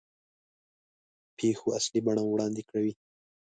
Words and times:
پېښو 1.37 1.67
اصلي 1.79 1.99
بڼه 2.05 2.23
وړاندې 2.25 2.63
کوي. 2.71 2.93